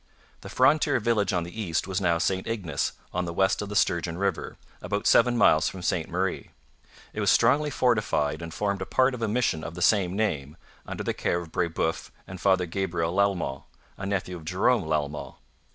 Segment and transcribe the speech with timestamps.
[0.41, 3.75] The frontier village on the east was now St Ignace, on the west of the
[3.75, 6.49] Sturgeon river, about seven miles from Ste Marie.
[7.13, 10.57] It was strongly fortified and formed a part of a mission of the same name,
[10.87, 13.61] under the care of Brebeuf and Father Gabriel Lalemant,
[13.95, 15.35] a nephew of Jerome Lalemant.